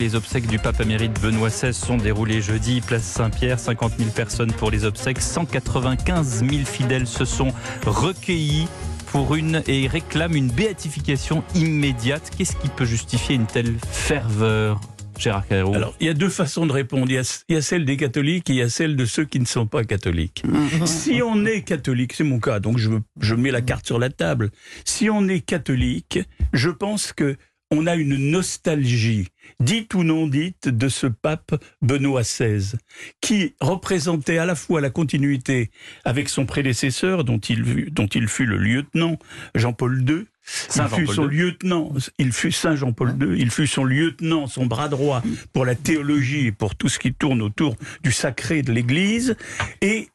[0.00, 3.58] Les obsèques du pape émérite Benoît XVI sont déroulées jeudi, place Saint-Pierre.
[3.58, 5.20] 50 000 personnes pour les obsèques.
[5.20, 7.52] 195 000 fidèles se sont
[7.84, 8.66] recueillis
[9.08, 12.30] pour une et réclament une béatification immédiate.
[12.34, 14.80] Qu'est-ce qui peut justifier une telle ferveur
[15.18, 15.74] Gérard Carreau.
[15.74, 17.04] Alors, il y a deux façons de répondre.
[17.08, 19.04] Il y, a, il y, a, celle des catholiques et il y a celle de
[19.04, 20.42] ceux qui ne sont pas catholiques.
[20.86, 22.88] si on est catholique, c'est mon cas, donc je,
[23.20, 24.50] je mets la carte sur la table.
[24.86, 26.20] Si on est catholique,
[26.54, 27.36] je pense que
[27.70, 29.28] on a une nostalgie,
[29.60, 32.76] dite ou non dite, de ce pape Benoît XVI,
[33.20, 35.70] qui représentait à la fois la continuité
[36.04, 39.18] avec son prédécesseur, dont il, dont il fut le lieutenant,
[39.54, 40.26] Jean-Paul II,
[40.74, 44.88] il fut son lieutenant, il fut Saint Jean-Paul II, il fut son lieutenant, son bras
[44.88, 49.36] droit pour la théologie et pour tout ce qui tourne autour du sacré de l'Église,
[49.80, 50.08] et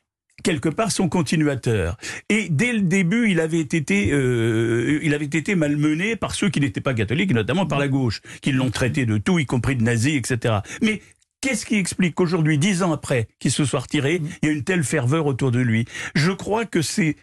[0.46, 1.98] quelque part son continuateur.
[2.30, 6.62] Et dès le début, il avait été, euh, il avait été malmené par ceux qui
[6.62, 9.84] n'étaient pas catholiques, notamment par la gauche, qui l'ont traité de tout, y compris de
[9.84, 10.60] nazis, etc.
[10.82, 11.02] Mais
[11.42, 14.64] Qu'est-ce qui explique qu'aujourd'hui, dix ans après qu'il se soit retiré, il y a une
[14.64, 15.86] telle ferveur autour de lui?
[16.16, 17.18] Je crois que c'est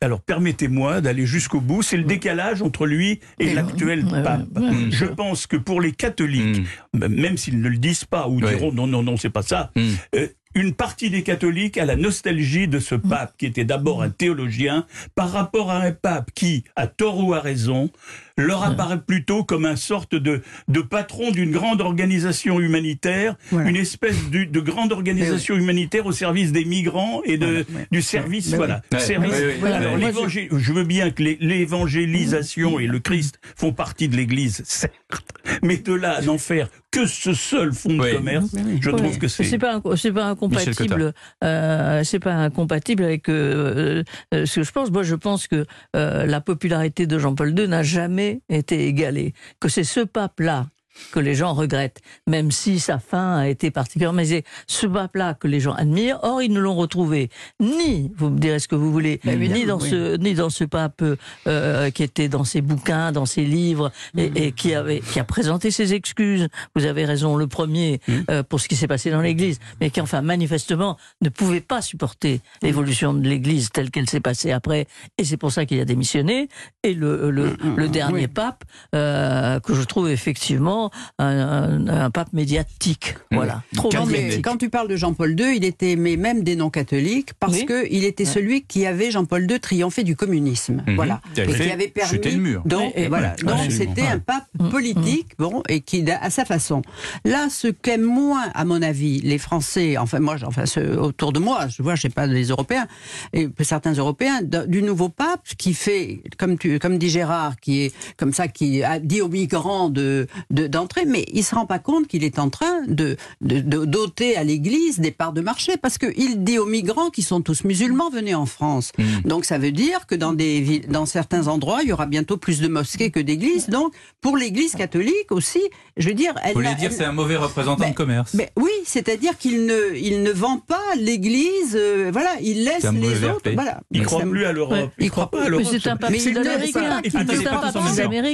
[0.00, 4.46] alors permettez-moi d'aller jusqu'au bout, c'est le décalage entre lui et l'actuel pape.
[4.90, 7.06] Je pense que pour les catholiques, mm.
[7.08, 9.82] même s'ils ne le disent pas ou diront non, non, non, c'est pas ça, mm.
[10.16, 14.10] euh, une partie des catholiques a la nostalgie de ce pape qui était d'abord un
[14.10, 17.90] théologien par rapport à un pape qui, à tort ou à raison,
[18.36, 24.30] leur apparaît plutôt comme un sorte de, de patron d'une grande organisation humanitaire, une espèce
[24.30, 28.82] de, de grande organisation humanitaire au service des migrants et de, du service, voilà.
[28.98, 35.32] Service, Alors, je veux bien que l'évangélisation et le Christ font partie de l'Église, certes,
[35.62, 38.50] mais de là à n'en faire que ce seul fonds de commerce,
[38.80, 44.02] je trouve que c'est c'est pas c'est pas incompatible euh, c'est pas incompatible avec euh,
[44.32, 44.90] euh, ce que je pense.
[44.90, 45.64] Moi, je pense que
[45.96, 49.34] euh, la popularité de Jean-Paul II n'a jamais été égalée.
[49.60, 50.66] Que c'est ce pape-là
[51.12, 54.16] que les gens regrettent, même si sa fin a été particulièrement.
[54.16, 56.20] Mais c'est ce pape-là que les gens admirent.
[56.22, 59.80] Or, ils ne l'ont retrouvé ni, vous me direz ce que vous voulez, ni dans
[59.80, 61.02] ce ni dans ce pape
[61.46, 65.24] euh, qui était dans ses bouquins, dans ses livres et, et, qui avait qui a
[65.24, 66.48] présenté ses excuses.
[66.74, 68.12] Vous avez raison, le premier mmh.
[68.30, 71.82] euh, pour ce qui s'est passé dans l'Église, mais qui enfin manifestement ne pouvait pas
[71.82, 74.86] supporter l'évolution de l'Église telle qu'elle s'est passée après,
[75.18, 76.48] et c'est pour ça qu'il a démissionné.
[76.82, 78.26] Et le le, le dernier oui.
[78.28, 78.64] pape
[78.94, 80.83] euh, que je trouve effectivement
[81.18, 83.16] un, un, un, pape médiatique.
[83.30, 83.62] Voilà.
[83.74, 84.44] Trop quand, médiatique.
[84.44, 87.66] quand tu parles de Jean-Paul II, il était aimé même des non-catholiques parce oui.
[87.66, 88.30] qu'il était ouais.
[88.30, 90.82] celui qui avait Jean-Paul II triomphé du communisme.
[90.86, 90.94] Mmh.
[90.94, 91.20] Voilà.
[91.36, 92.18] Et qui avait permis.
[92.24, 92.62] Le mur.
[92.64, 93.34] Donc, et voilà.
[93.42, 94.68] Donc c'était un pape mmh.
[94.68, 95.42] politique, mmh.
[95.42, 96.82] bon, et qui à sa façon.
[97.24, 101.38] Là, ce qu'aiment moins, à mon avis, les Français, enfin moi, enfin ceux autour de
[101.38, 102.86] moi, je vois, je sais pas, les Européens
[103.32, 107.94] et certains Européens, du nouveau pape qui fait, comme tu, comme dit Gérard, qui est
[108.16, 111.78] comme ça, qui a dit aux migrants de, de d'entrée, mais il se rend pas
[111.78, 115.76] compte qu'il est en train de, de, de doter à l'Église des parts de marché,
[115.76, 118.92] parce qu'il dit aux migrants qui sont tous musulmans, venez en France.
[118.98, 119.28] Mmh.
[119.28, 122.60] Donc ça veut dire que dans, des, dans certains endroits, il y aura bientôt plus
[122.60, 123.68] de mosquées que d'églises.
[123.68, 125.62] Donc pour l'Église catholique aussi,
[125.96, 126.34] je veux dire...
[126.42, 129.66] Elle, Vous voulez dire c'est un mauvais représentant mais, de commerce mais Oui, c'est-à-dire qu'il
[129.66, 133.50] ne, il ne vend pas l'Église, euh, voilà, il laisse les autres...
[133.54, 133.80] Voilà.
[133.92, 134.72] Il ne croit plus à l'Europe.
[134.76, 134.90] Ouais.
[134.98, 135.66] Il ne croit pas à l'Europe.
[135.70, 137.00] C'est un pape sud-américain.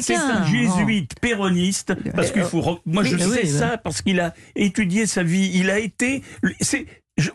[0.01, 2.81] C'est un jésuite péroniste, parce qu'il faut...
[2.87, 5.51] Moi, je sais ça parce qu'il a étudié sa vie.
[5.55, 6.23] Il a été...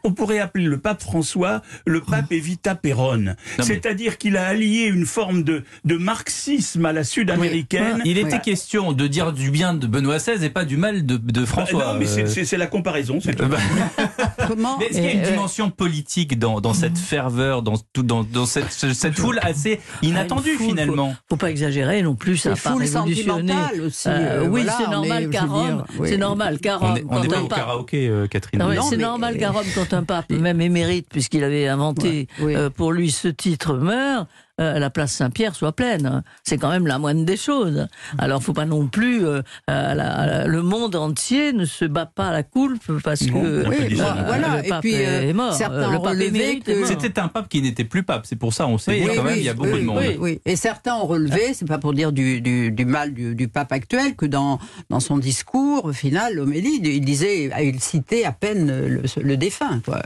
[0.04, 3.36] on pourrait appeler le pape François le pape Evita Perón.
[3.60, 7.98] C'est-à-dire qu'il a allié une forme de, de marxisme à la sud-américaine.
[7.98, 8.02] Oui.
[8.06, 8.42] Il était oui.
[8.42, 11.80] question de dire du bien de Benoît XVI et pas du mal de, de François.
[11.80, 12.44] Bah, non, mais euh...
[12.46, 13.46] c'est la comparaison, c'est tout.
[14.48, 15.32] Comment Est-ce qu'il y a une euh...
[15.32, 20.52] dimension politique dans, dans cette ferveur, dans, tout, dans, dans cette, cette foule assez inattendue
[20.54, 23.54] ah, foule, finalement faut, faut, pas exagérer non plus, ça pas révolutionné.
[23.86, 26.10] Aussi, euh, oui, voilà, c'est normal qu'à Rome, oui.
[26.10, 27.00] c'est normal qu'à Rome.
[27.10, 28.60] On n'est pas au karaoké, euh, Catherine.
[28.60, 32.56] Non, c'est normal qu'à Rome, quand un pape, même émérite, puisqu'il avait inventé ouais, oui.
[32.56, 34.28] euh, pour lui ce titre, meurt,
[34.62, 36.24] euh, la place Saint-Pierre soit pleine.
[36.44, 37.88] C'est quand même la moindre des choses.
[38.18, 42.32] Alors, faut pas non plus euh, la, le monde entier ne se bat pas à
[42.32, 44.62] la coulpe parce que oui, euh, voilà.
[44.62, 45.54] le pape et puis, est mort.
[45.54, 46.86] Certains le pape émérite que...
[46.86, 48.26] C'était un pape qui n'était plus pape.
[48.26, 50.04] C'est pour ça on oui, dit quand même il y a beaucoup oui, de monde.
[50.20, 53.48] Oui, Et certains ont relevé, c'est pas pour dire du, du, du mal du, du,
[53.48, 54.60] pape actuel, que dans,
[54.90, 59.82] dans son discours final, l'homélie, il disait, il citait à peine le, le défunt.
[59.84, 60.02] Quoi.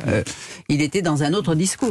[0.70, 1.80] il était dans un autre discours.